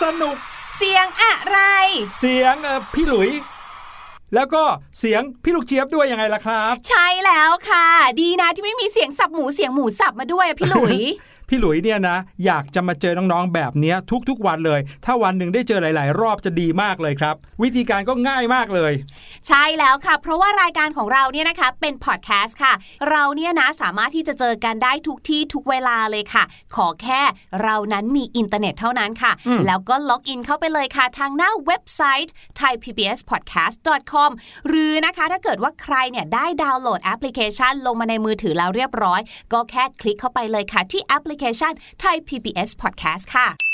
[0.00, 0.36] สียงอะไรเสียงสนุก
[0.76, 1.58] เสียงอะไร
[2.18, 3.30] เสียงเอ่อพี่หลุย
[4.34, 4.62] แล้วก็
[4.98, 7.86] เสียงพี่ลูกเจี๊ยบด้วยยังไงล่ะครับ ใช่แล้วค่ะ
[8.20, 10.98] ดีนะที่ไม่มีเสียงสับหมูเสียงหมูสับมาด้วยอะพี่หลุย
[11.54, 13.96] พี่หลุยเนี่ยนะอยากจะมาเจอน้องๆแบบเนี้ย
[14.28, 18.92] ทุกๆวันเลย ถ้าวันหนึ่งได้เจอหลาย ๆ รอบจะดีมากเลยครับ วิธีการก็ง่ายมากเลย
[19.48, 22.72] ใช่แล้วค่ะ เพราะว่ารายการของเราเนี่ยนะคะเป็นพอดแคสต์ค่ะ
[23.10, 26.44] เราเนี่ยนะสามารถที่จะเจอกันได้ทุกที่ทุกเวลาเลยค่ะ
[26.76, 27.20] ขอแค่
[27.62, 34.30] เรานั้นมีอินเทอร์เน็ตเท่านั้นค่ะอืมแล้วก็ล็อกอินเข้าไปเลยค่ะ ทางหน้าเว็บไซต์ thaipbspodcast.com
[34.68, 39.20] หรือนะคะถ้าเกิดว่าใครเนี่ยได้ดาวน์โหลดแอปพลิเคชัน ลงมาในมือถือแล้วเรียบร้อย
[39.52, 41.72] ก็แค่คลิกเข้าไปเลยค่ะที่แอปพลิเคชัน
[42.02, 43.71] Thai PBS Podcast ค่ะ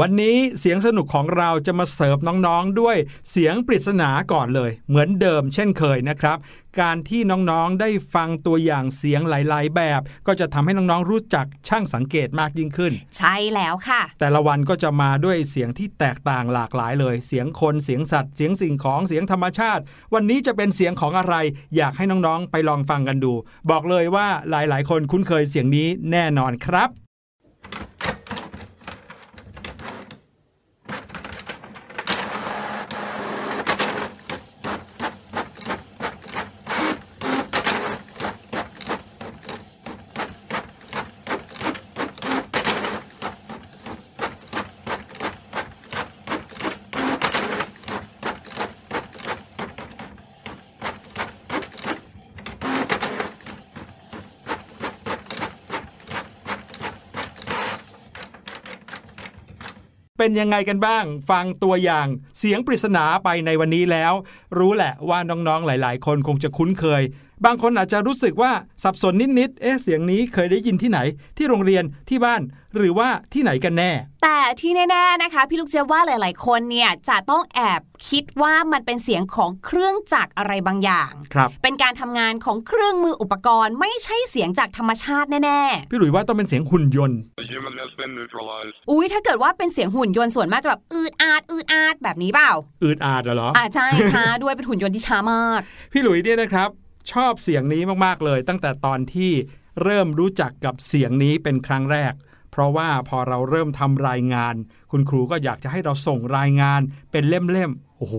[0.00, 2.96] วันนี้เสียงสนุกของเราจะมาเสิร์ฟน้องๆด้วย
[3.30, 6.38] เสียงปริศนาก่อนเลย เหมือนเดิมเช่นเคยนะครับ
[6.80, 7.20] การที่
[7.50, 19.82] น้องๆได้ฟังตัวอย่างเสียงหลาย ๆ แบบ ก็จะทำให้น้องๆรู้จักช่างสังเกตมากยิ่งขึ้น ใช่แล้วค่ะ แต่ละวันก็จะมาด้วยเสียงที่แตกต่างหลากหลายเลย เสียงคนเสียงสัตว์ เสียงสิ่งของเสียงธรรมชาติ
[20.14, 21.34] วันนี้จะเป็นเสียงของอะไร
[21.76, 23.32] อยากให้น้องๆไปลองฟังกันดู
[23.70, 27.05] บอกเลยว่าหลายๆ คนคุ้นเคยเสียงนี้แน่นอนครับ
[60.26, 62.06] เป็นยังไงกันบ้าง ฟังตัวอย่าง
[62.38, 64.12] เสียงปริศนาไปในวันนี้แล้ว
[64.58, 67.02] รู้แหละว่าน้องๆหลาย ๆ คนคงจะคุ้นเคย
[67.44, 68.52] บางคนอาจจะรู้สึกว่า
[68.82, 70.98] สับสนนิดๆ เอ๊ะเสียงนี้เคยได้ยินที่ไหน
[71.36, 72.42] ที่โรงเรียนที่บ้าน
[72.76, 73.92] หรือว่าที่ไหนกันแน่
[74.22, 85.60] แต่ที่แน่ๆนะคะ พี่ลูกเจี๊ยบว่าหลาย ๆ คนเนี่ยจะต้องแอบคิดว่ามันเป็นเสียงของเครื่องจักรอะไรบางอย่างครับเป็นการทำงานของเครื่องมืออุปกรณ์ ไม่ใช่เสียงจากธรรมชาติแน่
[85.90, 88.74] พี่หลุยว่าต้องเป็นเสียงหุ่นยนต์ The human has been neutralized.
[88.82, 92.52] ๆอุ้ยถ้าเกิดว่าเป็นเสียงหุ่นยนต์ส่วนมากจะแบบอืดอาดอืดอาดแบบนี้เปล่า
[92.84, 95.60] อืดอาดเหรออ่าใช่ช้าด้วยเป็นหุ่นยนต์ที่ช้ามาก
[95.92, 96.70] พี่หลุยเนี่ยนะครับ
[97.12, 99.32] ชอบเสียงนี้มากๆเลย ตั้งแต่ตอนที่
[99.82, 102.12] เริ่มรู้จักกับเสียงนี้เป็นครั้งแรก
[102.50, 104.54] เพราะว่าพอเราเริ่มทำรายงาน
[104.90, 106.80] คุณครูก็อยากจะให้เราส่งรายงาน
[107.12, 108.14] เป็นเล่มๆโอ้โห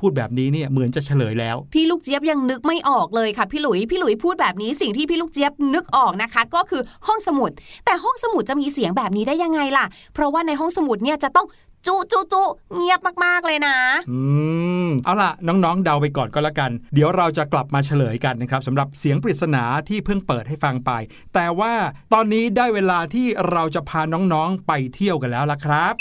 [0.00, 7.50] พูดแบบนี้เนี่ยเหมือนจะเฉลยแล้ว พี่ลูกเจี๊ยบยังนึกไม่ออกเลยค่ะพี่หลุยพี่หลุยพูดแบบนี้สิ่งที่พี่ลูกเจี๊ยบนึกออกนะคะ ก็คือห้องสมุด
[7.84, 11.46] แต่ห้องสมุดจะมีเสียงแบบนี้ได้ยังไงล่ะ เพราะว่าในห้องสมุดเนี่ยจะต้อง
[11.86, 12.42] จุจุจุ
[12.74, 13.76] เงียบมาก ๆ เลยนะ
[14.10, 14.18] อื
[14.86, 20.90] ม เอาล่ะ น้อง ๆ เดาไปก่อนก็แล้วกัน เดี๋ยวเราจะกลับมาเฉลยกันนะครับสำหรับเสียงปริศนาที่เพิ่งเปิดให้ฟังไป
[21.34, 21.74] แต่ว่า
[22.12, 25.94] ตอนนี้ได้เวลาที่เราจะพาน้อง ๆ ไปเที่ยวกันแล้วล่ะครับ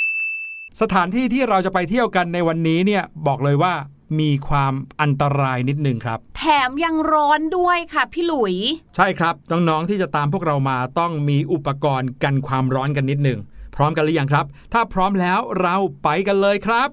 [0.81, 3.73] สถานที่ที่เราจะไปเที่ยวกันในวันนี้เนี่ยบอกเลยว่า
[4.19, 8.55] มีความอันตรายนิดหนึ่งครับ แถมยังร้อนด้วยค่ะพี่หลุย
[8.95, 16.89] ใช่ครับ น้อง ๆ ที่จะตามพวกเรามาต้องมีอุปกรณ์กันความร้อนกันนิดหนึ่งพ ร้อมกันหรือยังครับ ถ้าพร้อมแล้วเราไปกันเลยครับ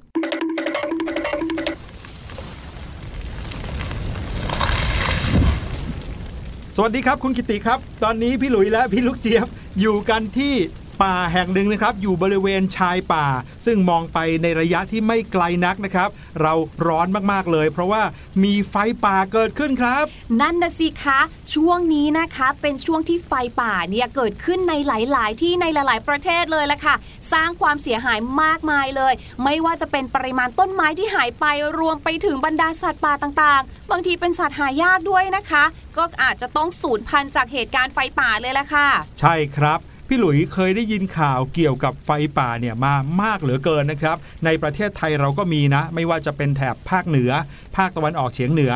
[6.79, 9.47] สวัสดีครับคุณกิติครับ ตอนนี้พี่หลุยและพี่ลูกเจี๊ยบ
[9.81, 10.55] อยู่กันที่
[11.03, 13.27] ป่าแห่งหนึ่งนะครับ อยู่บริเวณชายป่า
[13.67, 16.09] ซึ่งมองไปในระยะที่ไม่ไกลนักนะครับ
[16.41, 16.55] เรา
[16.87, 18.03] ร้อนมากๆเลย เพราะว่า
[18.45, 20.05] มีไฟป่าเกิดขึ้นครับ
[20.41, 21.21] นั่นนะสิคะ
[21.55, 26.95] ช่วงนี้นะคะเป็นช่วงที่ไฟป่าเนี่ยเกิดขึ้นในหลาย ๆ ที่ในหลาย ๆ ประเทศเลยละค่ะ
[27.33, 29.13] สร้างความเสียหายมากมายเลย
[29.45, 31.45] ไม่ว่าจะเป็นปริมาณต้นไม้ที่หายไป
[31.79, 35.65] รวมไปถึงบรรดาสัตว์ป่าต่าง ๆ บางทีเป็นสัตว์หายากด้วยนะคะ
[35.97, 38.89] ก็อาจจะต้องสูญพันธุ์จากเหตุการณ์ไฟป่าเลยละค่ะ
[39.21, 47.31] ใช่ครับ พี่หลุยเคยได้ยินข่าวเกี่ยวกับไฟป่าเนี่ยมามากเหลือเกินนะครับ ในประเทศไทยเราก็มีนะ ไม่ว่าจะเป็นแถบภาคเหนือ
[47.77, 48.75] ภาคตะวันออกเฉียงเหนือ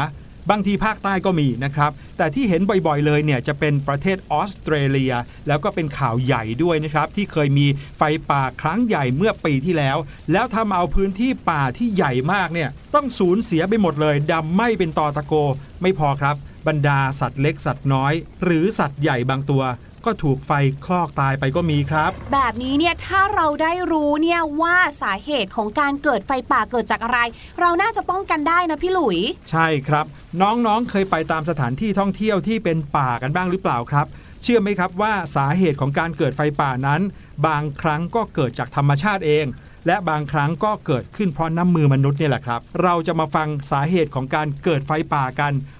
[0.50, 5.12] บางทีภาคใต้ก็มีนะครับ แต่ที่เห็นบ่อยๆเลยเนี่ยจะเป็นประเทศออสเตรเลีย
[5.48, 7.66] แล้วก็เป็นข่าวใหญ่ด้วยนะครับ ที่เคยมี
[7.98, 9.96] ไฟป่าครั้งใหญ่เมื่อปีที่แล้ว
[10.32, 15.34] แล้วทำเอาพื้นที่ป่าที่ใหญ่มากเนี่ยต้องสูญเสียไปหมดเลยดำไหม้เป็นตอตะโก
[15.82, 16.36] ไม่พอครับ
[16.68, 18.12] บรรดาสัตว์เล็กสัตว์น้อย
[18.44, 19.62] หรือสัตว์ใหญ่บางตัว
[20.06, 20.52] ก็ถูกไฟ
[20.84, 27.18] คลอกตายไปก็มีครับ แบบนี้เนี่ยถ้าเราได้รู้เนี่ยว่าสาเหตุของการเกิดไฟป่าเกิดจากอะไร
[27.60, 29.18] เราน่าจะป้องกันได้นะพี่หลุย
[29.50, 30.06] ใช่ครับ
[30.40, 34.06] น้องๆเคยไปตามสถานที่ท่องเที่ยวที่เป็นป่ากันบ้างหรือเปล่าครับ
[34.42, 37.00] เชื่อไหมครับว่าสาเหตุของการเกิดไฟป่านั้น
[37.46, 39.46] บางครั้งก็เกิดจากธรรมชาติเอง
[39.86, 45.52] และบางครั้งก็เกิดขึ้นเพราะน้ำมือมนุษย์เนี่ยแหละครับ เราจะมาฟังสาเหตุของการเกิดไฟป่ากัน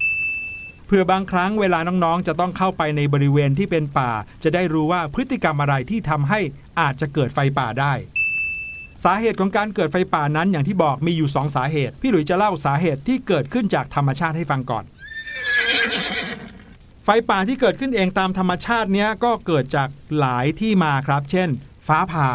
[0.93, 4.11] พื่อบางครั้งเวลาน้องๆ จะต้องเข้าไปในบริเวณที่เป็นป่า
[4.43, 6.39] จะได้รู้ว่าพฤติกรรมอะไรที่ทำให้
[6.79, 7.93] อาจจะเกิดไฟป่าได้
[9.03, 14.83] สาเหตุของการเกิดไฟป่านั้นอย่างที่บอกมีอยู่ 2 สาเหตุ พี่หลุยจะเล่าสาเหตุที่เกิดขึ้นจากธรรมชาติให้ฟังก่อน
[17.03, 21.49] ไฟป่าที่เกิดขึ้นเองตามธรรมชาติเนี้ยก็เกิดจากหลายที่มาครับ เช่น
[21.87, 22.29] ฟ้าผ่า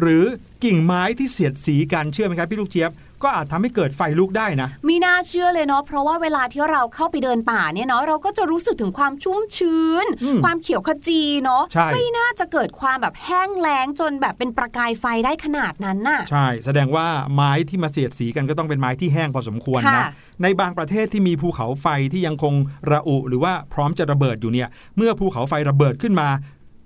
[0.00, 0.24] หรือ
[0.64, 2.90] กิ่งไม้ที่เสียดสีกันเชื่อไหมครับพี่ลูกเจี๊ยบ
[3.22, 20.08] ก็อาจทำให้เกิดไฟลุกได้นะมีน่าเชื่อเลยเนาะเพราะว่าเวลาที่เราเข้าไปเดินป่าเนี่ยเนาะเราก็จะรู้สึกถึงความชุ่มชื้นอืมความเขียวขจีเนาะใช่ไม่น่าจะเกิดความแบบแห้งแล้งจนแบบเป็นประกายไฟได้ขนาดนั้นน่ะ ใช่ แสดงว่าไม้ที่มาเสียดสีกันก็ต้องเป็นไม้ที่แห้งพอสมควรนะค่ะ
[20.42, 22.54] ในบางประเทศที่มีภูเขาไฟที่ยังคง
[22.90, 26.28] ระอุ หรือว่าพร้อมจะระเบิดอยู่เนี่ย เมื่อภูเขาไฟระเบิดขึ้นมา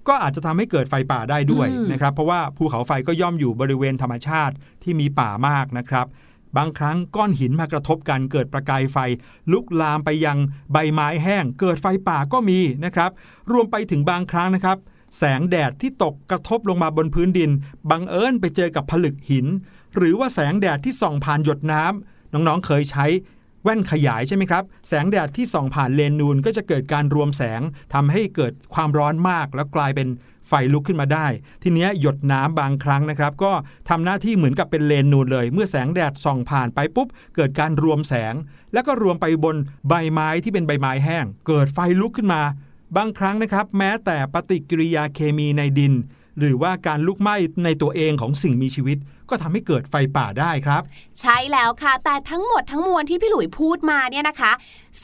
[0.09, 6.07] ก็อาจจะทำให้เกิดไฟป่าได้ด้วยนะครับ เพราะว่าภูเขาไฟก็ย่อมอยู่บริเวณธรรมชาติที่มีป่ามากนะครับ
[6.57, 8.99] บางครั้งก้อนหินมากระทบกันเกิดประกายไฟ
[9.53, 10.39] ลุกลามไปยัง
[10.73, 13.11] ใบไม้แห้ง เกิดไฟป่าก็มีนะครับ
[13.53, 14.79] รวมไปถึงบางครั้งนะครับ
[15.19, 17.51] แสงแดดที่ตกกระทบลงมาบนพื้นดิน
[17.91, 19.47] บังเอิญไปเจอกับผลึกหิน
[19.97, 23.07] หรือว่าแสงแดดที่ส่องผ่านหยดน้ำน้องๆเคยใช้
[23.63, 27.61] แว่นขยายใช่ไหมครับ แสงแดดที่ส่องผ่านเลนนูนก็จะเกิดการรวมแสง
[27.95, 30.09] ทำให้เกิดความร้อนมากแล้วกลายเป็น
[30.49, 31.27] ไฟลุกขึ้นมาได้
[31.63, 33.53] ทีเนี้ยหยดน้ำบางครั้งนะครับ ก็
[33.89, 38.35] ทำหน้าที่เหมือนกับเป็นเลนนูนเลย เมื่อแสงแดดส่องผ่านไปปุ๊บ เกิดการรวมแสง
[38.73, 39.57] แล้วก็รวมไปบน
[39.89, 42.43] ใบไม้ที่เป็นใบไม้แห้ง เกิดไฟลุกขึ้นมา
[42.97, 45.93] บางครั้งนะครับ แม้แต่ปฏิกิริยาเคมีในดิน
[46.39, 48.99] หรือว่าการลุกไหม้ในตัวเองของสิ่งมีชีวิต
[49.31, 50.83] ก็ทำให้เกิดไฟป่าได้ครับ
[51.21, 54.53] ใช่แล้วค่ะ แต่ทั้งหมดทั้งมวลที่พี่หลุยพูดมาเนี่ยนะคะ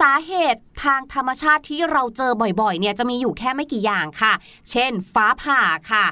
[0.01, 4.33] สาเหตุทางธรรมชาติที่เราเจอบ่อยๆ เนี่ยจะมีอยู่แค่ไม่กี่อย่างค่ะ
[4.71, 5.61] เช่น ฟ้าผ่า
[5.91, 6.05] ค่ะ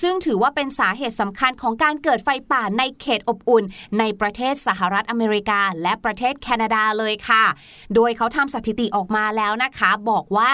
[0.00, 3.64] ซึ่งถือว่าเป็นสาเหตุสำคัญของการเกิดไฟป่าในเขตอบอุ่น
[3.98, 7.44] ในประเทศสหรัฐอเมริกา และประเทศแคนาดาเลยค่ะ
[7.94, 10.50] โดยเขาทำสถิติออกมาแล้วนะคะ บอกว่า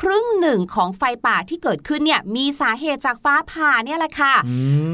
[0.00, 4.34] ครึ่งหนึ่งของไฟป่าที่เกิดขึ้นเนี่ยมีสาเหตุจากฟ้าผ่าเนี่ยแหละค่ะ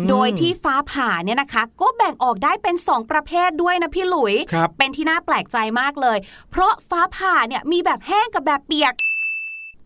[0.08, 6.18] โดยที่ฟ้าผ่าเนี่ยนะคะ ก็แบ่งออกได้เป็น 2 ประเภทด้วยนะพี่หลุยครับเป็นที่น่าแปลกใจมากเลย
[6.50, 8.94] เพราะฟ้าผ่าเนี่ยมีแบบแห้งกับแบบเปียก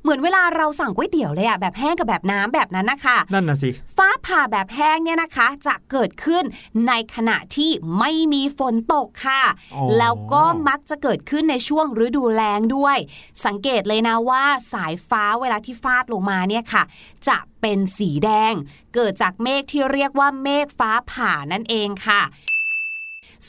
[0.03, 6.45] เหมือนเวลาเราสั่งก๋วยเตี๋ยวเลยอะแบบแห้งกับแบบน้ำแบบนั้นนะคะ นั่นน่ะสิ ฟ้าผ่าแบบแห้งเนี่ยนะคะ จะเกิดขึ้น
[6.89, 9.43] ในขณะที่ไม่มีฝนตกค่ะ
[9.75, 12.97] อ๋อแล้วก็มักจะเกิดขึ้นในช่วงฤดูแล้งด้วย
[13.45, 16.83] สังเกตเลยนะว่าสายฟ้าเวลาที่ฟาดลงมาเนี่ยค่ะ
[17.29, 18.53] จะเป็นสีแดง
[18.95, 22.23] เกิดจากเมฆที่เรียกว่าเมฆฟ้าผ่านั่นเองค่ะ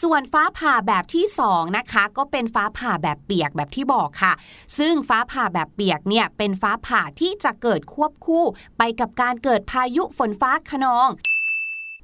[0.02, 4.34] ส่วนฟ้าผ่าแบบที่2นะคะก็เป็นฟ้าผ่าแบบเปียกแบบที่บอกค่ะ
[4.78, 8.46] ซึ่งฟ้าผ่าแบบเปียกเนี่ยเป็นฟ้าผ่าที่จะเกิดควบคู่
[8.78, 11.10] ไปกับการเกิดพายุฝนฟ้าขนอง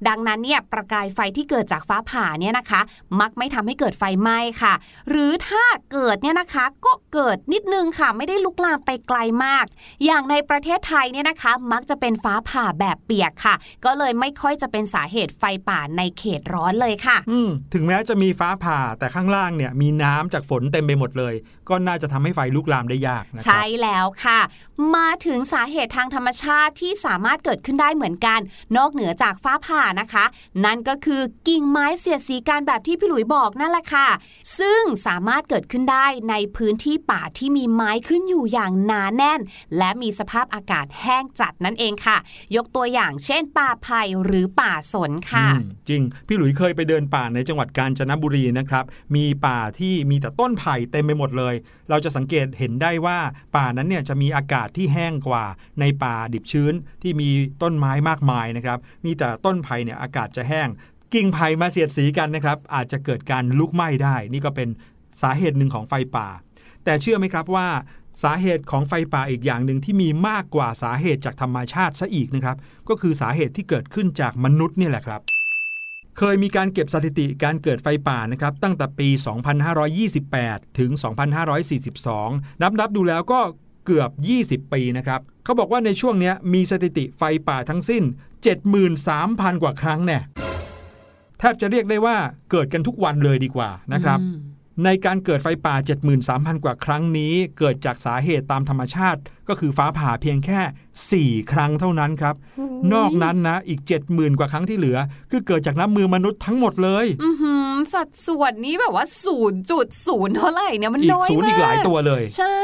[0.08, 2.80] ดังนั้นเนี่ยประกายไฟที่เกิดจากฟ้าผ่าเนี่ยนะคะ
[3.20, 4.74] มักไม่ทำให้เกิดไฟไหม้ค่ะ
[5.10, 9.64] หรือถ้าเกิดเนี่ยนะคะก็เกิดนิดนึงค่ะ ไม่ได้ลุกลามไปไกลมาก
[10.04, 21.34] อย่างในประเทศไทยเนี่ยนะคะ มักจะเป็นฟ้าผ่าแบบเปียกค่ะ ก็เลยไม่ค่อยจะเป็นสาเหตุไฟป่าในเขตร้อนเลยค่ะ อืมถึงแม้จะมีฟ้าผ่าแต่ข้างล่างเนี่ยมีน้ำจากฝนเต็มไปหมดเลย
[21.68, 24.40] ก็น่าจะทำให้ไฟลุกลามได้ยากนะครัใช่แล้วค่ะ
[24.96, 28.40] มาถึงสาเหตุทางธรรมชาติที่สามารถเกิดขึ้นได้เหมือนกัน
[28.76, 30.24] นอกเหนือจากฟ้าผ่านะคะ
[30.64, 34.08] นั่นก็คือกิ่งไม้เสียดสีกันแบบที่พี่หลุยบอกนั่นแหละค่ะ
[34.58, 39.40] ซึ่งสามารถเกิดขึ้นได้ในพื้นที่ป่าที่มีไม้ขึ้นอยู่อย่างหนาแน่น
[39.78, 42.16] และมีสภาพอากาศแห้งจัดนั่นเองค่ะ
[42.56, 45.46] ยกตัวอย่างเช่น ป่าไผ่หรือป่าสนค่ะ
[45.88, 48.84] จริง พี่หลุยเคยไปเดินป่าในจังหวัดกาญจนบุรีนะครับ
[49.16, 51.54] มีป่าที่มีแต่ต้นไผ่เต็มไปหมดเลย
[51.90, 53.18] เราจะสังเกตเห็นได้ว่า
[53.56, 55.44] ป่านั้นเนี่ยจะมีอากาศที่แห้งกว่า
[55.80, 57.30] ในป่าดิบชื้นที่มี
[57.62, 60.68] ต้นไม้มากมายนะครับ มีแต่ต้นไผ่เนี่ยอากาศจะแห้ง
[61.14, 64.68] กิ่งไผ่มาเสียดสีกันนะครับอาจจะเกิดการลุกไหม้ได้ นี่ก็เป็น
[65.22, 66.28] สาเหตุหนึ่งของไฟป่า
[66.84, 67.68] แต่เชื่อไหมครับว่า
[68.22, 72.56] สาเหตุของไฟป่าอีกอย่างหนึ่งที่มีมากกว่าสาเหตุจากธรรมชาติซะอีกนะครับ
[72.88, 75.20] ก็คือสาเหตุที่เกิดขึ้นจากมนุษย์นี่แหละครับ
[76.18, 79.08] เคยมีการเก็บสถิติการเกิดไฟป่านะครับ ตั้งแต่ปี
[79.94, 80.90] 2528 ถึง
[81.76, 83.40] 2542 นับนับดูแล้วก็
[83.86, 84.10] เกือบ
[84.64, 88.02] 20 ปีนะครับเขาบอกว่าในช่วงนี้มีสถิติไฟป่าทั้งสิ้น
[88.82, 90.18] 73,000 กว่าครั้งแน่
[91.38, 92.16] แทบจะเรียกได้ว่า
[92.50, 94.18] เกิดกันทุกวันเลยดีกว่านะครับ
[94.84, 95.74] ในการเกิดไฟป่า
[96.20, 102.34] 73,000 กว่าครั้งนี้ เกิดจากสาเหตุตามธรรมชาติ ก็คือฟ้าผ่าเพียงแค่ 4 ครั้งเท่านั้นครับ
[102.92, 103.80] นอกนั้นนะอีก
[104.10, 104.98] 70,000 กว่าครั้งที่เหลือ
[105.30, 109.06] คือเกิดจากน้ำมือมนุษย์ทั้งหมดเลยอือหือสัดส่วนนี้แบบว่า
[109.70, 112.58] 0.0 เท่าไหร่เนี่ยมันอีกน้อยศูนย์มากอีกหลายตัวเลย ใช่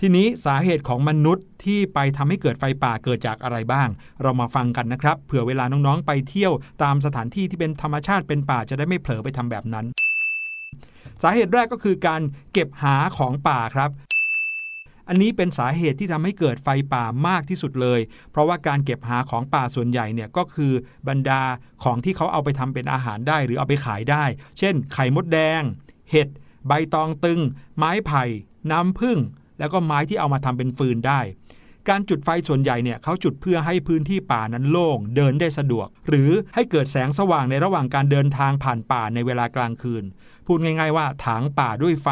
[0.00, 3.88] ทีนี้สาเหตุของมนุษย์ที่ไปทำให้เกิดไฟป่าเกิดจากอะไรบ้าง
[4.22, 9.86] เรามาฟังกันนะครับ เผื่อเวลาน้องๆไปเที่ยวตามสถานที่ที่เป็นธรรมชาติเป็นป่าจะได้ไม่เผลอไปทำแบบนั้น
[11.22, 13.90] สาเหตุแรกก็คือการเก็บหาของป่าครับ
[15.08, 18.00] อันนี้เป็นสาเหตุที่ทำให้เกิดไฟป่ามากที่สุดเลย
[18.30, 20.72] เพราะว่าการเก็บหาของป่าส่วนใหญ่เนี่ยก็คือ
[21.08, 21.42] บรรดา
[21.82, 24.24] ของที่เขาเอาไปทำเป็นอาหารได้หรือเอาไปขายได้
[24.58, 25.62] เช่น ไข่มดแดง
[26.10, 26.28] เห็ด
[26.66, 27.40] ใบตองตึง
[27.76, 28.24] ไม้ไผ่
[28.70, 29.18] น้ำผึ้ง
[29.58, 31.20] แล้วก็ไม้ที่เอามาทำเป็นฟืนได้
[31.88, 40.04] การจุดไฟส่วนใหญ่เนี่ยเขาจุดเพื่อให้พื้นที่ป่านั้นโล่งเดินได้สะดวก หรือให้เกิดแสงสว่างในระหว่างการเดินทางผ่านป่าในเวลากลางคืน
[40.46, 42.08] พูดง่าย ๆ ว่าถางป่าด้วยไฟ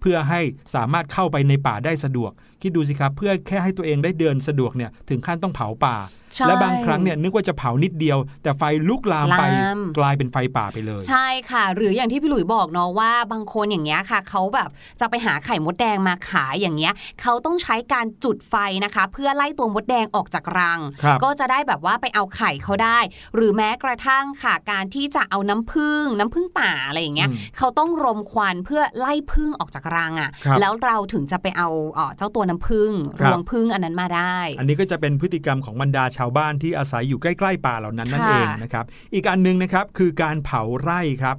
[0.00, 0.40] เพื่อให้
[0.74, 2.32] สามารถเข้าไปในป่าได้สะดวก
[2.62, 5.96] คิดดูสิครับเพื่อแค่ให้ตัวเองได้เดินสะดวกเนี่ยถึงขั้นต้องเผาป่า
[6.34, 14.68] ใช่และบางครั้งเนี่ยนึกว่าจะเผานิดเดียว แต่ไฟลุกลามไปลามกลายเป็นไฟป่าไปเลย ใช่ค่ะ หรืออย่างที่พี่หลุยบอกเนาะว่าบางคนอย่างเงี้ยค่ะเขาแบบ
[15.00, 16.92] จะไปหาไข่มดแดงมาขายอย่างเงี้ย
[17.22, 18.54] เขาต้องใช้การจุดไฟ
[18.84, 22.98] นะคะ เพื่อไล่ตัวมดแดงออกจากรังครับก็จะได้แบบว่าไปเอาไข่เขาได้
[23.34, 41.36] หรือแม้กระทั่งค่ะการที่จะเอาน้ำผึ้งน้ำผึ้งป่าอะไรอย่างเงี้ยอืมเขาต้องรมควันเพื่อไล่ผึ้งออกจากรังอะ่ะครับแล้วเราถึงจะไปเอาเอ่อเจ้าตัวน้ำผึ้งครัรบวงผึ้งอันนั้นมาได้ อันนี้ก็จะเป็นพฤติกรรมของบรรดาชาวบ้านที่อาศัยอยู่ใกล้ๆป่าเหล่านั้นนั่นค่ะเองนะครับ อีกอันหนึงนะครับคือการเผาไร่ครับ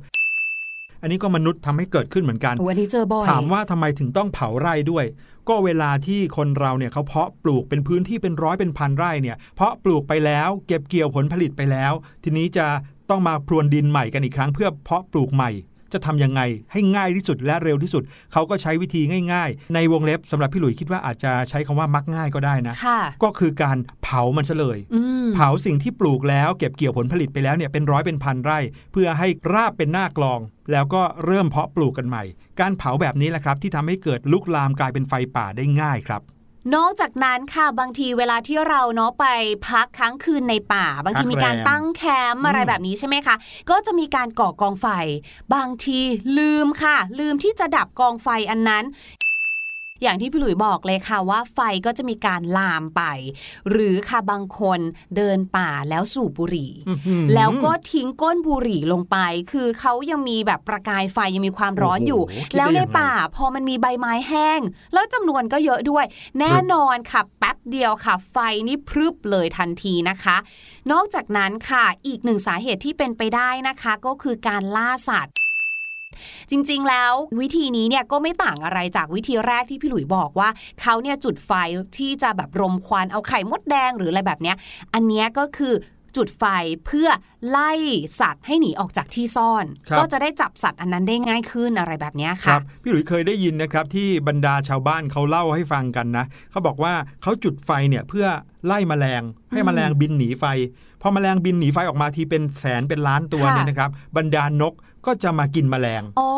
[1.01, 5.05] อันนี้ก็มนุษย์ทำให้เกิดขึ้นเหมือนกันโอ้อันนี้เจอบ่อยถามว่าทำไมถึงต้องเผาไร่ด้วย
[5.50, 11.93] ก็เวลาที่คนเราเนี่ยเขาเพาะปลูกเป็นพื้นที่เป็นร้อยเป็นพันไร่เนี่ย เพาะปลูกไปแล้วเก็บเกี่ยวผลผลิตไปแล้ว
[12.24, 12.67] ทีนี้จะ
[13.10, 15.51] ต้องมาพรวนดินใหม่กันอีกครั้งเพื่อเพาะปลูกใหม่
[15.93, 19.01] จะทำยังไงให้ง่ายที่สุดและเร็วที่สุด เขาก็ใช้วิธี
[19.33, 28.59] ง่าย ๆ ในวงเล็บสำหรับพี่หลุยคิดว่าอาจจะใช้คำว่ามักง่ายก็ได้นะค่ะก็คือการเผามันซะเลยอืมเผาสิ่งที่ปลูกแล้วเก็บเกี่ยวผลผลิตไปแล้วเนี่ยเป็นร้อยเป็นพันไร่
[28.91, 30.39] เพื่อให้ราบเป็นหน้ากลอง
[30.71, 32.23] แล้วก็เริ่มเพาะปลูกกันใหม่
[32.59, 36.21] การเผาแบบนี้แหละครับ ที่ทำให้เกิดลุกลามกลายเป็นไฟป่าได้ง่ายครับ
[36.75, 39.25] นอกจากนั้นค่ะบางทีเวลาที่เราเนาะไป
[39.67, 42.03] พักค้างคืนในป่า บางทีพักมีการแรมตั้งแค
[42.36, 43.36] มป์อะไรอืมแบบนี้ใช่ไหมคะ
[43.70, 44.88] ก็จะมีการก่อกองไฟ
[45.55, 46.00] บางที
[46.38, 48.84] ลืมค่ะ ลืมที่จะดับกองไฟอันนั้น
[50.03, 53.01] อย่างที่พี่หลุยบอกเลยค่ะว่าไฟก็จะมีการลามไป
[53.69, 54.79] หรือค่ะบางคน
[55.15, 59.17] เดินป่าแล้วสูบบุหรี่อื้อหือแล้วก็ทิ้งก้นบุหรี่ลงไป
[59.51, 64.59] คือเขายังมีแบบประกายไฟยังมีความร้อนอยู่โอ้โหคิดได้แล้วในยังไงป่าพอมันมีใบไม้แห้ง
[64.94, 66.05] แล้วจำนวนก็เยอะด้วย
[66.39, 68.37] แน่นอนค่ะแป๊บเดียวค่ะ ไฟ
[68.68, 70.37] นี่พรึบเลยทันทีนะคะ
[70.92, 75.33] นอกจากนั้นค่ะอีกหนึ่งสาเหตุที่เป็นไปได้นะคะ ก็คือการล่าสัตว์
[76.51, 80.49] จริงๆแล้ววิธีนี้เนี่ยก็ไม่ต่างอะไรจากวิธีแรกที่พี่หลุยบอกว่า
[80.81, 81.51] เขาเนี่ยจุดไฟ
[81.97, 84.55] ที่จะแบบรมควันเอาไข่มดแดงหรืออะไรแบบเนี้ย
[84.93, 85.75] อันเนี้ยก็คือ
[86.19, 86.45] จุดไฟ
[86.85, 87.09] เพื่อ
[87.49, 87.71] ไล่
[88.19, 98.27] สัตว์ให้หนีออกจากที่ซ่อนครับก็จะได้จับสัตว์อันนั้นได้ง่ายขึ้นอะไรแบบเนี้ยคค่ะรับพี่หลุยเคยได้ยินนะครับที่บรรดาชาวบ้านเขาเล่าให้ฟังกันนะเขาบอกว่าเขาจุดไฟเนี่ยเพื่อ
[98.65, 100.45] ไล่แมลง ให้แมลงบินหนีไฟ
[101.01, 104.73] พอแมลงบินหนีไฟออกมาทีเป็นแสนเป็นล้านตัวค่ะเนี่ยนะครับบรรดานก
[105.05, 106.29] ก็จะมากินแมลงอ๋อ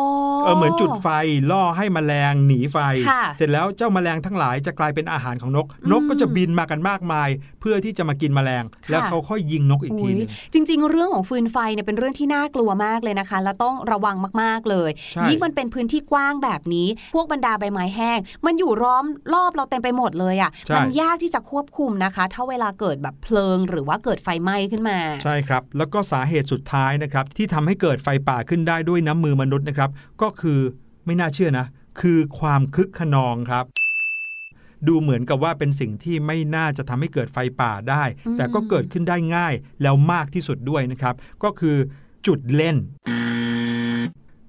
[0.44, 1.08] เออเหมือนจุดไฟ
[1.50, 2.78] ล่อให้แมลงหนีไฟ
[3.10, 7.28] ค่ะเสร็จแล้วเจ้าแมลงทั้งหลายจะกลายเป็นอาหารของนกอืมนกก็จะบินมากันมากมาย
[7.60, 29.90] เพื่อที่จะมากินแมลงค่ะแล้วเขาค่อยยิงนกอีกทีหนึงอุ๊ยจริง ๆ เรื่องของฟืนไฟเนี่ยเป็นเรื่องที่น่ากลัวมากเลยนะคะ แล้วต้องระวังมากๆเลยใช่ยิ่งมันเป็นพื้นที่กว้างแบบนี้ พวกบรรดาใบไม้แห้ง มันอยู่ร้อมรอบเราเต็มไปหมดเลยอะ่ะใช่มันยากที่จะควบคุมนะคะ ถ้าเวลาเกิดแบบเพลิง หรือว่าเกิดไฟไหม้ขึ้นมา ใช่ครับ แล้วก็สาเหตุสุดท้ายนะครับที่ทำให้เกิดไฟป่าขึ้นได้ด้วยน้ำมือมนุษย์นะครับ
[30.22, 30.60] ก็คือ
[31.06, 31.66] ไม่น่าเชื่อนะ
[32.00, 33.64] คือความคึกขนองครับ
[34.88, 38.04] ดูเหมือนกับว่าเป็นสิ่งที่ไม่น่าจะทำให้เกิดไฟป่าได้
[38.36, 41.14] แต่ก็เกิดขึ้นได้ง่ายแล้วมากที่สุดด้วยนะครับ
[41.44, 41.76] ก็คือ
[42.26, 42.76] จุดเล่น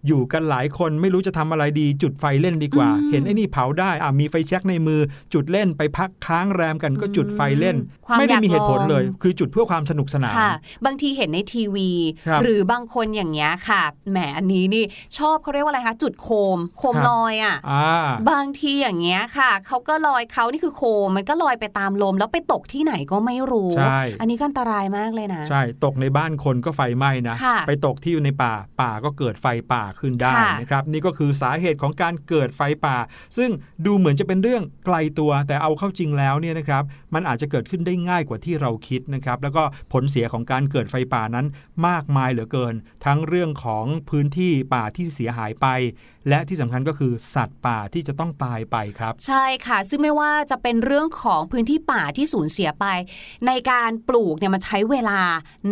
[0.08, 5.00] อยู่กันหลายคนไม่รู้จะทำอะไรดี จุดไฟเล่นดีกว่า เห็นไอ้นี่เผาได้อะมีไฟแช็กในมือ
[5.34, 10.54] จุดเล่นไปพักค้างแรมกันก็จุดไฟเล่นความไม่ได้มีเหตุผลอยากลองเลย คือจุดเพื่อความสนุกสนานค่ะ
[10.86, 11.90] บางทีเห็นในทีวี
[12.28, 14.84] ครับหรือบางคนอย่างเงี้ยค่ะแหมอันนี้นี่
[15.18, 32.98] ชอบเขาเรียกว่าอะไรคะจุดโคม โคมครับลอยอะอ่าบางทีอย่างเงี้ยค่ะเขาก็ลอยเขานี่คือโคมมันก็ลอยไปตามลมแล้วไปตกที่ไหนก็ไม่รู้ใช่อันนี้ก็อันตรายมากเลยนะ ใช่ตกในบ้านคนก็ไฟไหม้นะค่ะไปตกที่อยู่ในป่าป่าก็เกิดไฟป่าขึ้นได้ค่ะนะครับนี่ก็คือสาเหตุของการเกิดไฟป่า
[33.38, 33.50] ซึ่ง
[33.86, 36.84] ดูเหมือนจะเป็นเรื่องไกลตัวแต่เอาเข้าจริงแล้วเนี่ยนะครับ
[37.14, 41.46] มันอาจจะเกิดขึ้นได้ง่ายกว่าที่เราคิดนะครับแล้วก็ผลเสียของการเกิดไฟป่านั้น
[41.88, 42.74] มากมายเหลือเกิน
[43.06, 45.68] ทั้งเรื่องของพื้นที่ป่าที่เสียหายไป
[46.30, 52.86] และที่สำคัญก็คือสัตว์ป่าที่จะต้องตายไปครับ ใช่ค่ะ ซึ่งไม่ว่าจะเป็นเรื่องของพื้นที่ป่าที่สูญเสียไป
[53.48, 55.20] ในการปลูกเนี่ยมันใช้เวลา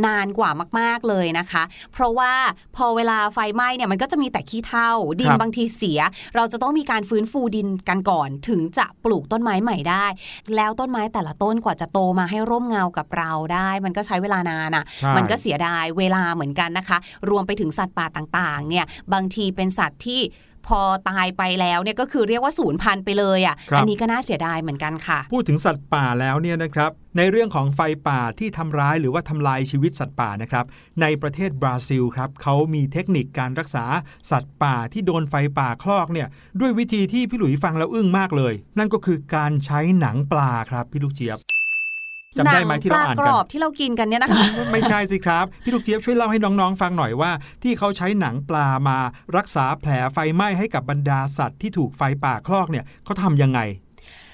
[0.05, 2.33] นานกว่ามาก ๆเลยนะคะ เพราะว่า
[2.75, 4.89] พอเวลาไฟไหม้เนี่ยมันก็จะมีแต่ขี้เถ้า
[5.19, 5.99] ดินครับบางทีเสีย
[6.35, 10.05] เราจะต้องมีการฟื้นฟูดินกันก่อน ถึงจะปลูกต้นไม้ใหม่ได้
[10.55, 16.97] แล้วต้นไม้แต่ละต้นกว่าจะโตมาให้ร่มเงากับเราได้ มันก็ใช้เวลานานอะใช่มันก็เสียดายเวลาเหมือนกันนะคะ
[17.29, 20.21] รวมไปถึงสัตว์ป่าต่างๆเนี่ยบางทีเป็นสัตว์ที่
[20.67, 30.65] พอตายไปแล้วเนี่ยก็คือเรียกว่าสูญพันธุ์ไปเลยอะครับอันี้ก็น่าเสียดายเหมือนกันค่ะ พูดถึงสัตว์ป่าแล้วเนี่ยนะครับ ในเรื่องของไฟป่าที่ทำร้ายหรือว่าทำลายชีวิตสัตว์ป่านะครับ
[31.01, 33.85] ในประเทศบราซิลครับเขามีเทคนิคการรักษา
[34.31, 36.27] สัตว์ป่าที่โดนไฟป่าคลอกเนี่ย
[36.59, 41.39] ด้วยวิธีที่พี่หลุยฟังแล้วอึ้งมากเลย นั่นก็คือการใช้หนังปลาครับพี่ลูกเจี๊ยบ
[42.37, 47.31] จำได้ไหมที่เราอ่านหงปลกันกรอบที่เรากินกันเนี่ยนะคะไม่ใช่สิครับ พี่ลูกเจี๊ยบช่วยเล่าให้น้องๆ ฟังหน่อยว่า
[47.63, 48.97] ที่เขาใช้หนังปลามา
[49.37, 53.61] รักษาแผลไฟไหม้ให้กับบรรดาสัตว์ที่ถูกไฟป่าคลอกเนี่ยเขาทำยังไง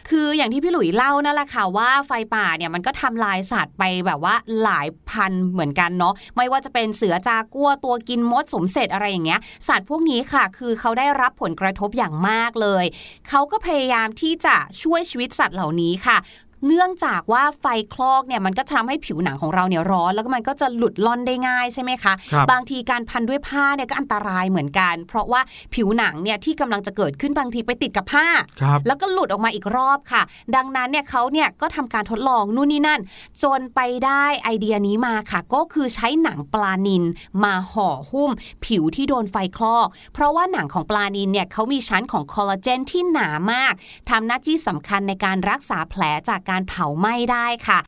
[0.10, 12.86] คืออย่างที่พี่หลุยเล่านั่นแหละค่ะว่าไฟป่าเนี่ยมันก็ทำลายสัตว์ไปแบบว่าหลายพันเหมือนกันเนาะไม่ว่าจะเป็นเสือจากัวตัวกินมดสมเสร็จอะไรอย่างเงี้ย สัตว์พวกนี้ค่ะ คือเขาได้รับผลกระทบอย่างมากเลย
[13.30, 16.18] เขาก็พยายามที่จะช่วยชีวิตสัตว์เหล่านี้ค่ะ
[16.68, 25.42] เนื่องจากว่าไฟคลอกเนี่ยมันก็ทำให้ผิวหนังของเราเนี่ยร้อน แล้วก็มันก็จะหลุดล่อนได้ง่ายใช่ไหมคะครับบางทีการพันด้วยผ้าเนี่ยก็อันตรายเหมือนกัน เพราะว่า
[25.74, 28.28] ผิวหนังเนี่ยที่กำลังจะเกิดขึ้นบางทีไปติดกับผ้า
[28.62, 30.22] ครับแล้วก็หลุดออกมาอีกรอบค่ะ
[30.56, 33.02] ดังนั้นเนี่ยเขาเนี่ยก็ทำการทดลองนู่นนี่นั่น
[33.44, 37.04] จนไปได้ไอเดียนี้มาค่ะ ก็คือใช้หนังปลานิน
[37.44, 38.32] มาห่อหุ้ม
[38.66, 43.74] ผิวที่โดนไฟคลอก เพราะว่าหนังของปลานินเนี่ยเขามีชั้นของคอลลาเจนที่หนามาก
[44.10, 47.80] ทำหน้าที่สำคัญในการรักษาแผลจากการเผาไหม้ได้ค่ะ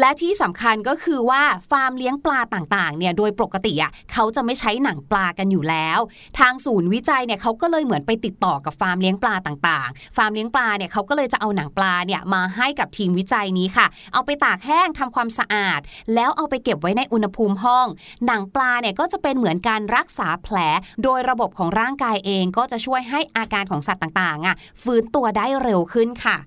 [0.00, 5.98] และที่สำคัญก็คือว่าฟาร์มเลี้ยงปลาต่างๆ เนี่ยโดยปกติอะเขาจะไม่ใช้หนังปลากันอยู่แล้ว
[6.38, 15.80] ทางศูนย์วิจัยเนี่ยเขาก็เลยเหมือนไปติดต่อกับฟาร์มเลี้ยงปลาต่างๆ ฟาร์มเลี้ยงปลาเนี่ยเขาก็เลยจะเอาหนังปลาเนี่ยมาให้กับทีมวิจัยนี้ค่ะ เอาไปตากแห้งทำความสะอาด
[16.14, 17.86] แล้วเอาไปเก็บไว้ในอุณหภูมิห้อง
[18.26, 20.56] หนังปลาเนี่ยก็จะเป็นเหมือนการรักษาแผล
[21.02, 26.38] โดยระบบของร่างกายเองก็จะช่วยให้อาการของสัตว์ต่างๆอะฟื้นตัวได้เร็วขึ้นค่ะ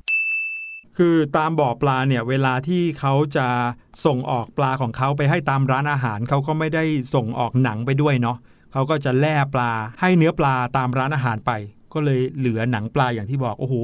[1.01, 3.47] คือตามบ่อปลาเนี่ยเวลาที่เขาจะ
[4.05, 6.83] ส่งออกปลาของเขาไปให้ตามร้านอาหารเขาก็ไม่ได้
[7.15, 8.37] ส่งออกหนังไปด้วยเนาะ
[8.73, 11.51] เขาก็จะแล่ปลาให้เนื้อปลาตามร้านอาหารไป
[11.93, 13.75] ก็เลยเหลือหนังปลาอย่างที่บอกโอ้โห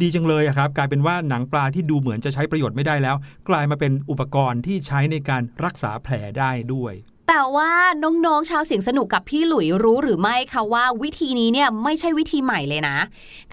[0.00, 3.16] ดีจังเลยครับ กลายเป็นว่าหนังปลาที่ดูเหมือนจะใช้ประโยชน์ไม่ได้แล้ว
[3.48, 6.94] กลายมาเป็นอุปกรณ์ที่ใช้ในการรักษาแผลได้ด้วย
[7.28, 12.96] แต่ว่าน้องๆชาวเสียงสนุกกับพี่หลุยรู้หรือไม่คะว่าวิธีนี้เนี่ยไม่ใช่วิธีใหม่เลยนะ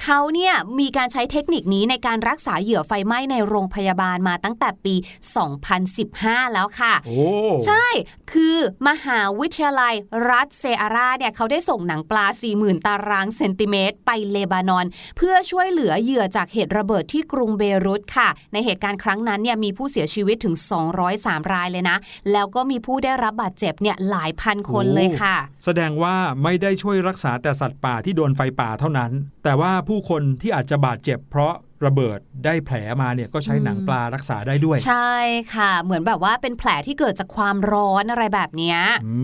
[0.02, 4.96] เขาเนี่ยมีการใช้เทคนิคนี้ในการรักษาเหยื่อไฟไหม้ในโรงพยาบาลมาตั้งแต่ปี
[5.74, 7.24] 2015 แล้วค่ะโอ้
[7.66, 7.88] ใช่
[8.32, 8.58] คือ
[8.88, 9.94] มหาวิทยาลัย
[10.30, 14.86] รัฐเซอาราเนี่ยเขาได้ส่งหนังปลา 40,000 ตารางเซนติเมตร ไปเลบานอน
[15.18, 20.56] เพื่อช่วยเหลือเหยื่อจากเหตุระเบิดที่กรุงเบรุตค่ะ ในเหตุการณ์ครั้งนั้นเนี่ยมีผู้เสียชีวิตถึง
[21.04, 21.98] 203 รายเลยนะ
[22.32, 29.12] แล้วก็มีผู้ได้รับบาดเจ็บเนี่ยหลายพันคนเลยค่ะ แสดงว่าไม่ได้ช่วยรักษาแต่สัตว์ป่าที่โดนไฟป่าเท่านั้น
[29.43, 31.54] แต่ว่าผู้คนที่อาจจะบาดเจ็บเพราะ
[31.86, 35.15] ระเบิดได้แผลมาเนี่ยก็ใช้หนังปลารักษาได้ด้วย ใช่
[35.54, 39.15] ค่ะ เหมือนแบบว่าเป็นแผลที่เกิดจากความร้อนอะไรแบบเนี้ยอื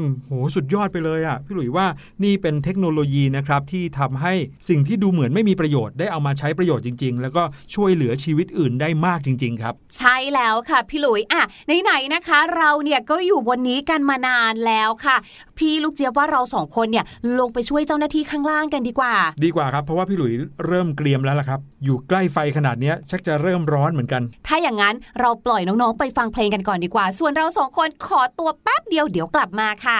[0.00, 1.86] มโหสุดยอดไปเลยอะพี่หลุยว่า
[2.24, 4.32] นี่เป็นเทคโนโลยีนะครับที่ทำให้
[4.68, 7.42] สิ่งที่ดูเหมือนไม่มีประโยชน์ได้เอามาใช้ประโยชน์จริง ๆ แล้วก็
[7.74, 11.42] ช่วยเหลือชีวิตอื่นได้มากจริง ๆ ครับ ใช่แล้วค่ะพี่หลุยอะ
[11.82, 15.16] ไหนๆนะคะ เราเนี่ยก็อยู่บนนี้กันมานานแล้วค่ะ
[15.58, 17.04] พี่ลูกเจี๊ยบว่าเราสองคนเนี่ย
[17.38, 20.32] ลงไปช่วยเจ้าหน้าที่ข้างล่างกันดีกว่า ดีกว่าครับเพราะว่าพี่หลุย
[20.66, 29.98] เริ่มเกรียมแล้วล่ะครับอยู่ใกล้ไฟขนาดเนี้ยชักจะเริ่มร้อนเหมือนกัน ถ้าอย่างนั้นเราปล่อยน้องๆ ไปฟังเพลงกันก่อนดีกว่า ส่วนเราสองคนขอตัวแป๊บเดียวเดี๋ยวกลับมาค่ะ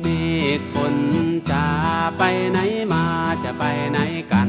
[0.00, 0.06] เม
[0.58, 0.94] ฆฝน
[1.50, 1.66] จะ
[2.18, 2.58] ไปไหน
[2.92, 3.04] มา
[3.44, 3.98] จะไปไหน
[4.32, 4.48] กัน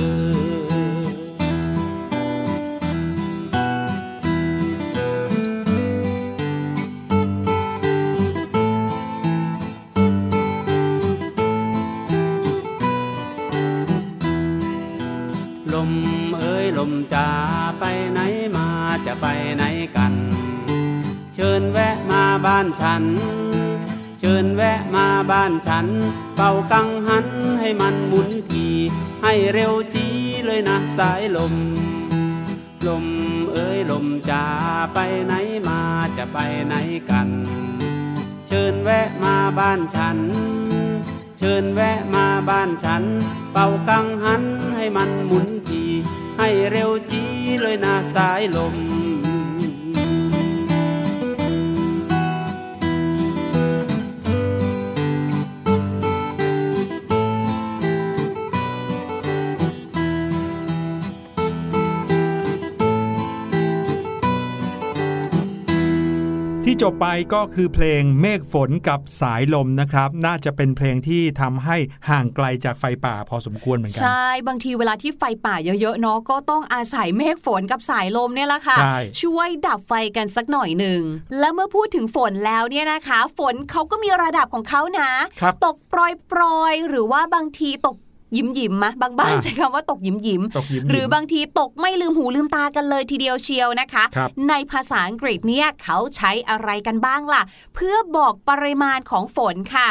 [21.43, 23.03] ชิญแวะมาบ้านฉัน
[24.19, 25.87] เชิญแวะมาบ้านฉัน
[26.35, 27.27] เป่ากังหัน
[27.59, 28.67] ให้มันหมุนที
[29.23, 30.07] ให้เร็วจี
[30.45, 31.53] เลยนะสายลม
[32.87, 33.05] ลม
[33.53, 34.43] เอ้ยลมจะ
[34.93, 35.33] ไปไหน
[35.67, 35.81] มา
[36.17, 36.75] จะไปไหน
[37.09, 37.29] กัน
[38.47, 40.17] เชิญแวะมาบ้านฉัน
[41.37, 43.03] เชิญแวะมาบ้านฉัน
[43.53, 44.43] เป่ากังหัน
[44.75, 45.83] ให้มันหมุนที
[46.37, 47.23] ให้เร็วจี
[47.61, 48.75] เลยนาสายลม
[66.81, 71.77] จบไปก็คือเพลงเมฆฝนกับสายลมนะครับ น่าจะเป็นเพลงที่ทำให้
[72.09, 81.01] ห่างไกลจากไฟป่าพอสมควรเหมือนกัใช่บางทีเวลาที่ไฟป่าเยอะๆเนาะก็ต้องอาศัยเมฆฝนกับสายลมเนี่ยแหละค่ะใช่ช่วยดับไฟกันสักหน่อยหนึ่ง
[81.39, 86.41] และเมื่อพูดถึงฝนแล้วเนี่ยนะคะ ฝนเขาก็มีระดับของเขานะครับตกโปร
[86.71, 87.97] ยๆหรือว่าบางทีตก
[88.35, 97.41] ยิ้มยิ้มๆมะบางบ้านอ่าใช้คำว่าตกยิ้มยิ้มๆตกยิ้มหรือบางทีตกไม่ลืมหูลืมตากันเลยทีเดียวเชียวนะคะครับในภาษาอังกฤษเนี่ยเขาใช้อะไรกันบ้างล่ะ
[97.75, 99.89] เพื่อบอกปริมาณของฝนค่ะ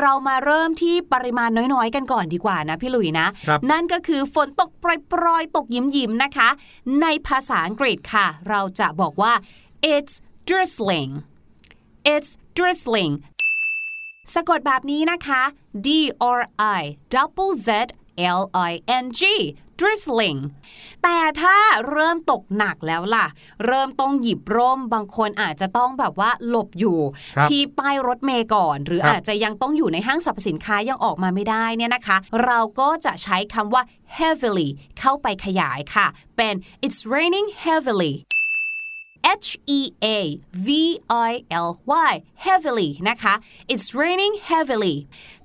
[0.00, 6.48] เรามาเริ่มที่ปริมาณน้อยๆ กันก่อนดีกว่านะพี่หลุยนะครับนั่นก็คือฝนตกปรยๆตกยิ้มยิ้มๆนะคะ
[7.02, 9.32] ในภาษาอังกฤษค่ะ เราจะบอกว่า
[9.94, 10.14] it's
[10.48, 11.12] drizzling
[12.12, 13.12] it's drizzling
[14.34, 15.42] สะกดแบบนี้นะคะ
[15.86, 15.88] D
[16.38, 16.40] R
[16.78, 16.80] I
[17.14, 17.68] double Z
[18.40, 19.22] L I N G
[19.80, 20.40] drizzling
[21.02, 21.56] แต่ถ้า
[21.90, 23.26] เริ่มตกหนักแล้วล่ะ
[23.66, 26.98] เริ่มต้องหยิบร่มบางคนอาจจะต้องแบบว่าหลบอยู่
[27.36, 33.82] ครับที่ป้ายรถเมย์ก่อน หรือครับอาจจะยังต้องอยู่ในห้างสรรพสินค้ายังออกมาไม่ได้เนี่ยนะคะ เราก็จะใช้คำว่า
[34.18, 34.68] heavily
[35.00, 36.06] เข้าไปขยายค่ะ
[36.36, 36.54] เป็น
[36.84, 38.14] it's raining heavily
[39.44, 40.06] H E A
[40.66, 40.68] V
[41.30, 41.32] I
[41.68, 41.70] L
[42.10, 42.12] Y
[42.46, 43.34] heavily นะคะ
[43.72, 44.96] it's raining heavily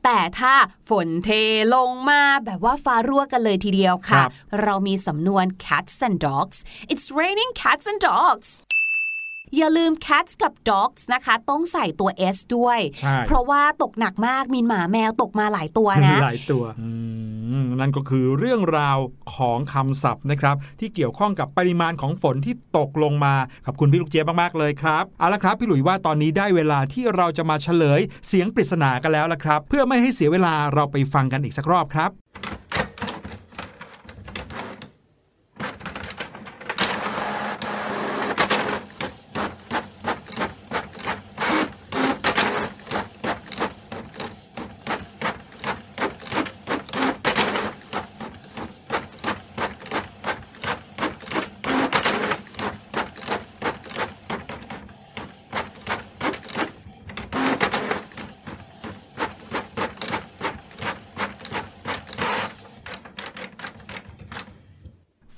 [0.03, 0.53] แต่ถ้า
[0.89, 1.29] ฝนเท
[1.75, 4.31] ลงมาแบบว่าฟ้ารั่วกันเลยทีเดียวค่ะครับ
[4.63, 6.57] เรามีสำนวน cats and dogs
[6.91, 8.49] it's raining cats and dogs
[9.55, 16.89] อย่าลืม cats กับ dogs นะคะ ต้องใส่ตัว s ด้วยใช่เพราะว่าตกหนักมากมีหมาแมวตกมาหลายตัวนะ หลายตัวอื
[17.63, 18.97] มนั่นก็คือเรื่องราว
[19.35, 23.33] ของคำศัพท์นะครับ ที่เกี่ยวข้องกับปริมาณของฝนที่ตกลงมา
[23.65, 32.11] ขอบคุณพี่ลูกเจี๊ยบมากๆเลยครับเอาละครับ พี่หลุยว่าตอนนี้ได้เวลาที่เราจะมาเฉลยเสียงปริศนากันแล้วละครับ เพื่อไม่ให้เสียเวลาเราไปฟังกันอีกสักรอบครับ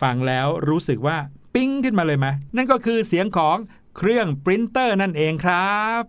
[0.01, 1.17] ฟังแล้วรู้สึกว่า
[1.55, 3.57] ปิ้งขึ้นมาเลยไหมนั่นก็คือเสียงของ
[3.97, 6.01] เครื่องปรินเตอร์นั่นเองครับ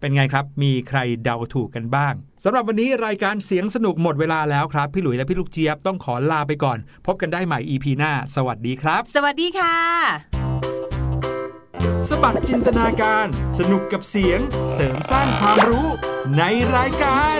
[0.00, 9.76] เป็นไงครับ มีใครเดาถูกกันบ้างสำหรับวันนี้รายการเสียงสนุกหมดเวลาแล้วครับ พี่หลุยและพี่ลูกเจี๊ยบต้องขอลาไปก่อน พบกันได้ใหม่ EP หน้า สวัสดีครับ สวัสดีค่ะ
[12.08, 13.26] สะบัดจินตนาการ
[13.58, 14.40] สนุกกับเสียง
[14.72, 15.88] เสริมสร้างความรู้
[16.38, 16.42] ใน
[16.76, 17.38] รายการ